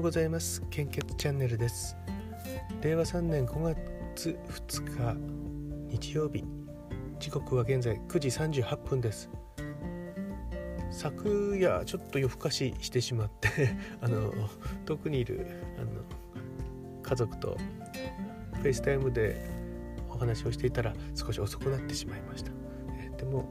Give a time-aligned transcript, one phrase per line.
[0.00, 0.62] うございます。
[0.70, 1.94] 献血チャンネルです。
[2.80, 3.62] 令和3年5
[4.14, 5.18] 月2
[5.90, 6.42] 日日曜日。
[7.18, 9.28] 時刻は現在9時38分です。
[10.90, 14.32] 昨夜ちょっと夜更かししてしまって あの
[14.86, 15.46] 遠くにいる
[15.78, 15.90] あの
[17.02, 17.58] 家族と
[18.54, 19.36] フェイスタイムで
[20.08, 22.52] お話をしていたら少し遅くなってしまいました、
[23.18, 23.44] でも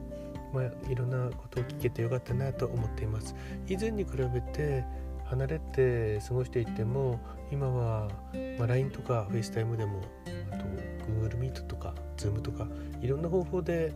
[0.52, 3.36] まあ、いろんなことを聞けてよかったなと思っています。
[3.68, 4.84] 以前に比べて
[5.30, 7.20] 離れて過ごしていても
[7.52, 8.08] 今は、
[8.58, 10.00] まあ、LINE とか FaceTime でも
[10.50, 10.64] あと
[11.06, 12.66] Google Meet とか Zoom とか
[13.00, 13.92] いろんな方法で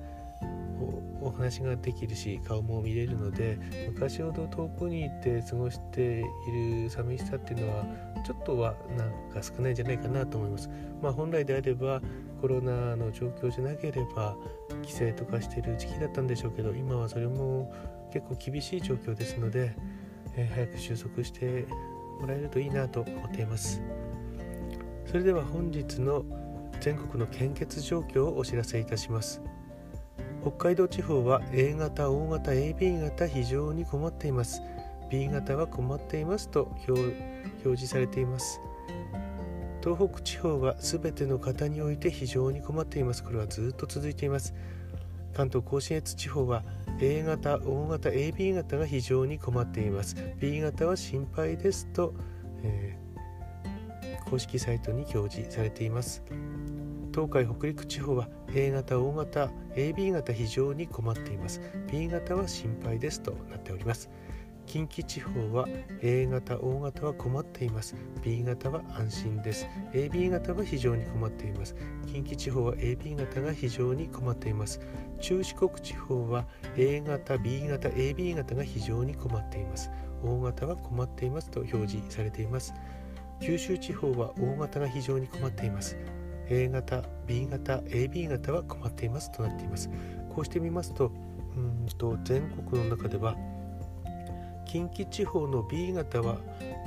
[1.20, 7.84] お話ができるし顔も見れるので昔ほど遠くにいて過ごしている寂しさっていうのは
[8.24, 10.70] ちょっとはなんか少ないんじゃないかなと思います。
[11.02, 12.00] まあ、本来であれば
[12.40, 14.36] コロナの状況じゃなければ
[14.82, 17.72] 規制とかしてる時期だったんでしょうけど今はそれも
[18.12, 19.74] 結構厳しい状況ですので、
[20.36, 21.66] えー、早く収束して
[22.20, 23.82] もらえるといいなと思っています。
[25.06, 26.24] それでは本日の
[26.80, 29.40] 全国の献血状況をお知らせいたします。
[30.42, 34.60] 北海道地方は A 型 O 型 AB 型非常に困っています。
[35.10, 37.14] B 型は困っていますと表
[37.62, 38.60] 示されています。
[39.82, 43.22] 東北地方は全ての方において非常に困っています。
[43.22, 44.54] これはずっと続いています。
[45.34, 46.64] 関東甲信越地方は
[47.04, 50.16] A 型、O 型、AB 型が非常に困っています。
[50.40, 52.14] B 型は心配ですと、
[52.62, 56.22] えー、公式サイトに表示されています。
[57.12, 61.60] 東海北陸地方は A 型、O 型、AB 型非常に困っています。
[61.92, 64.08] B 型は心配ですとなっております。
[64.66, 65.66] 近畿地方は
[66.02, 67.94] A 型、O 型は困っています。
[68.22, 69.68] B 型は安心です。
[69.92, 71.76] AB 型は非常に困っています。
[72.06, 74.80] 近畿地方は AB 型が非常に困っています。
[75.20, 79.90] 中四国地方は A 型、B 型、AB 型が非常に困っています。
[80.22, 82.74] O 型は困っていますと表示されています。
[83.40, 85.96] 九州地方は O 型が非常に困っています。
[86.48, 89.90] A 型、B 型、AB 型は困っていますとなっています。
[90.34, 91.12] こうしてみますと、
[91.56, 93.36] うんと全国の中では
[94.74, 96.40] 近畿地方の B 型は、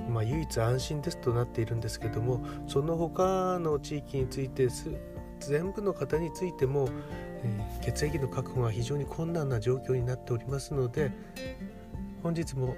[0.10, 4.68] まあ、唯一安心ですとなっているんですけどもその他の地域について
[5.40, 6.90] 全部の方についても、
[7.46, 11.14] えー、血液の確保が非常に困難な状況になっておりますので
[12.24, 12.76] 本日も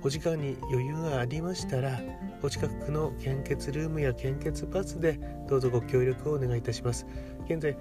[0.00, 1.98] お時間に余裕がありましたら
[2.40, 5.18] お近くの献血ルームや献血バスで
[5.48, 7.04] どうぞご協力をお願いいたします。
[7.46, 7.76] 現在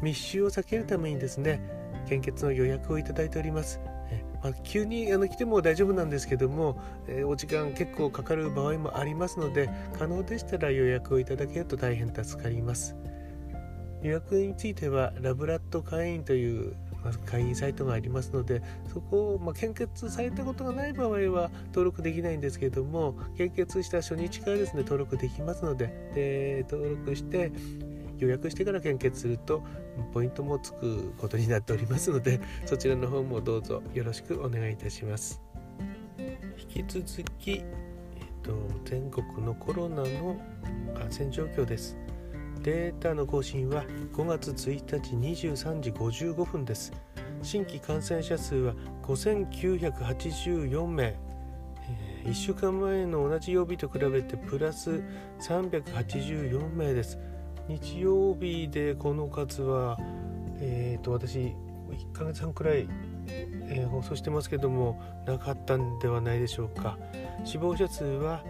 [0.00, 1.60] 密集を避けるためにですね
[2.08, 3.78] 献血の予約をいただいております。
[4.44, 6.78] まあ、急にあの来ても大丈夫なんですけども、
[7.08, 12.94] えー、お時間結構かかる場合もありますので可能でしたら予約をいただけると大変助かります。
[14.02, 16.76] 予約についてはラブラッド会員という
[17.24, 18.62] 会員サイトがありますので
[18.92, 27.50] そこを、まあ、献血されたことがない場合は登録できないんですけども献血した初日からですね登録できますのでで登録して
[28.18, 29.62] 予約してから献血すると
[30.12, 35.40] ポイントもつくことになっておりますのでそちらの方もどうぞよろしくお願いいたします。
[36.74, 37.62] 引き続き、えっ
[38.42, 38.52] と、
[38.84, 40.36] 全国のコロナの
[40.94, 41.96] 感染状況です。
[42.62, 45.14] データの更新は5月1日
[45.52, 46.92] 23時55分です。
[47.42, 51.14] 新規感染者数は5984名。
[52.24, 55.02] 1週間前の同じ曜日と比べてプラス
[55.40, 57.18] 384名です
[57.68, 59.98] 日曜日でこの数は、
[60.60, 62.88] えーと、私1ヶ月半くらい、
[63.26, 66.98] えー、放送してますけどもなかったんではないでしょうか。
[67.44, 68.44] 死亡者数は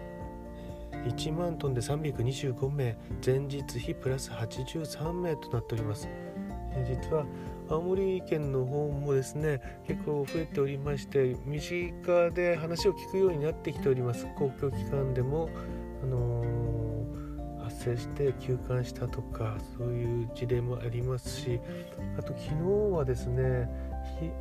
[1.05, 2.97] 1万トンで325名。
[3.25, 6.09] 前日比プラス83名となっております、
[6.87, 7.25] 実は
[7.69, 14.27] 青森県の方もですね結構増えておりまして身近で話を聞くようになってきております。
[14.35, 15.49] 公共機関でも
[16.03, 16.64] あのー
[17.85, 21.59] 生して休館したとかそういう事例もありますし
[22.17, 22.53] あと昨日
[22.95, 23.69] はですね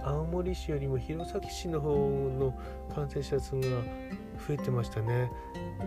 [0.03, 2.55] 青森市よりも弘前市の方の
[2.95, 3.63] 感染者数が
[4.47, 5.31] 増えてましたね、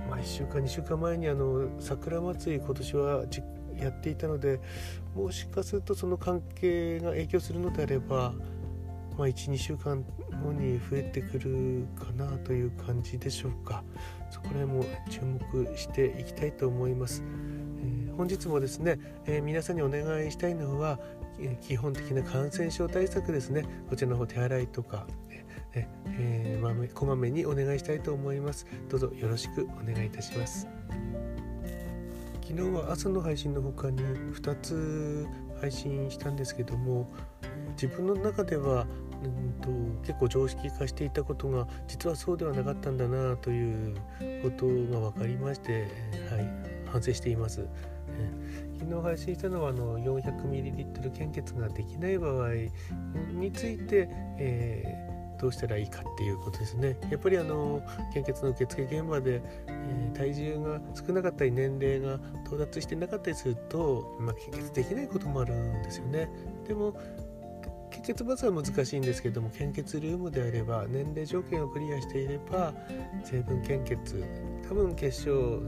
[0.10, 3.24] まあ、1週間2週間前にあの桜祭り今年は
[3.76, 4.60] やっていたので
[5.16, 8.34] もしかするとその関係が影響するのであれば、
[9.18, 10.04] まあ、12週間
[10.44, 13.84] 後に増えてくるかなという感じでしょうか。
[14.30, 17.24] そこら辺も注目していきたいと思います、
[17.80, 21.00] えー、本日もですね、えー、皆さんにお願いしたいのは、
[21.40, 23.66] えー、基本的な感染症対策ですね。
[23.90, 25.08] こちらの方手洗いとか
[25.74, 28.66] ええー、まめこまめにお願いしたいと思います。
[28.90, 30.68] どうぞよろしくお願いいたします。
[32.42, 35.28] 昨日は朝の配信の他に2つ
[35.60, 37.12] 配信したんですけども
[37.72, 38.88] 自分の中では
[39.24, 39.70] うんと
[40.06, 43.96] 結構常識化していたことが実はそうではなかったんだなという
[44.44, 45.88] ことが分かりまして、
[46.30, 46.50] はい、
[46.86, 47.68] 反省しています。
[48.80, 52.54] 昨日配信したのはあの 400ml 献血ができない場合
[53.34, 54.08] について、
[54.40, 56.98] えー、どうしたらいいかっていうことですね。
[57.12, 57.82] やっぱりあの
[58.14, 66.30] 献血の受付現場で、えー、体重が少なかったり年齢が到達してなかったりすると、まあ、献血できないこともあるんですよね。
[66.68, 66.96] でも
[67.92, 72.74] 献血バスは難しいんですけども献血ルームであれば年齢条件をクリアしていれば
[73.24, 74.24] 成分献血
[74.68, 75.62] 多分決勝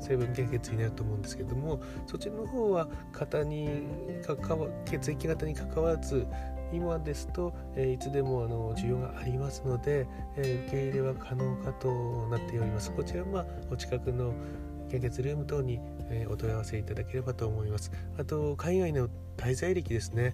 [0.00, 3.86] 成分献血になると思うんですけどもそっちの方は型に
[4.26, 6.26] 関わ血液型に関わらず
[6.72, 10.06] 今ですと、え、いつでもあの需要がありますので、
[10.36, 12.90] え、受け入れは可能かとなっております。
[12.92, 14.32] こちらは、まあ、お近くの
[14.90, 17.92] 献血ルーム等に、え、お問い合わせいただければと思います。
[18.18, 20.32] あと海外の滞在歴ですね、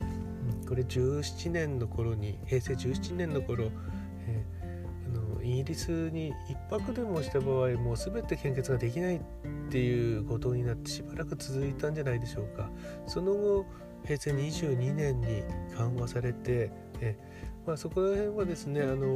[0.68, 3.70] これ17年の頃に平成17年の頃
[4.26, 4.44] え、
[5.06, 6.34] あのイギリスに
[6.68, 9.20] 1泊でもした場合もう全て献血ができないっ
[9.70, 12.70] ていうことになってしばらく続いたんじゃないでしょうか。
[13.06, 13.66] その後
[14.04, 15.42] 平成22年に
[15.76, 17.16] 緩和されてえ、
[17.66, 19.06] まあ、そこら辺はですねあの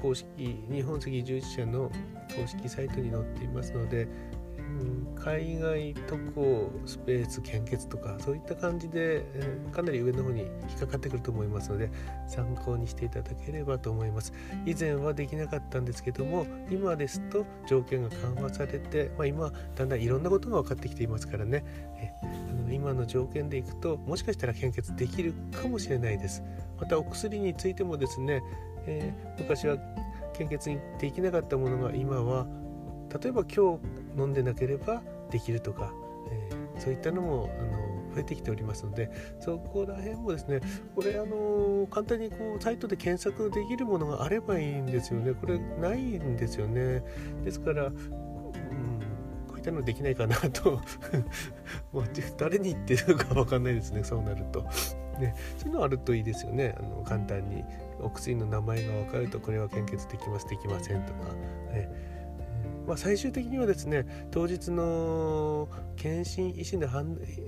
[0.00, 0.26] 公式
[0.70, 1.90] 日本赤十字社の
[2.34, 4.08] 公式サイトに載っていますので
[5.16, 11.90] 海外渡航スペース献血とかそういった感じで、え、かなり上の方に引っかかってくると思いますので
[12.26, 14.32] 参考にしていただければと思います。
[14.66, 21.64] 以前はできなかったんですけども今ですと条件が緩和されて、まあ、今だんだんいろんなことが分かってきていますからね。
[21.98, 26.42] えあの今の条件でいくともしかしたら献血できるかもしれないです。
[26.80, 28.42] またお薬についてもですね、
[28.86, 29.76] えー、昔は
[30.34, 32.46] 献血にできなかったものが今は
[33.20, 35.92] 例えば今日飲んでなければできるとか、
[36.30, 39.10] えー、そういったのもあの増えてきておりますので
[39.40, 40.60] そこら辺もですね
[40.94, 45.32] これあの簡単にこうサイトで検索できるものがあればいいんですよね。
[45.32, 47.02] これないんですよね。
[47.44, 47.90] ですから
[49.46, 50.80] こういったのできないかなと。
[52.36, 54.04] 誰に言ってるか分かんないですね。
[54.04, 54.62] そうなると。
[55.18, 56.74] ね、そういうのあるといいですよね。
[56.78, 57.64] あの簡単に。
[58.02, 61.32] お薬の名前が分かるとこれは献血できますできませんとか、
[61.72, 61.88] ね、
[62.86, 66.88] まあ、最終的にはですね当日の検診医師の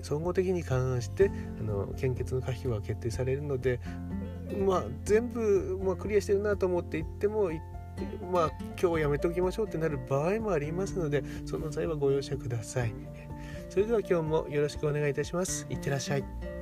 [0.02, 3.80] 総合的に勘案してあの献血の可否は決定されるので、
[4.66, 7.50] まあ、全部、まあ、クリアしてるなと思って行っても
[8.32, 12.92] まあ、今日はやめておきましょうってなる場合もありますのでその際はご容赦ください。
[13.70, 15.66] それでは今日もよろしくお願いいたします。
[15.70, 16.53] いってらっしゃい。